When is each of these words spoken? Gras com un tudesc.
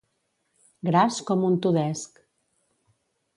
Gras 0.87 1.19
com 1.27 1.45
un 1.51 1.59
tudesc. 1.67 2.19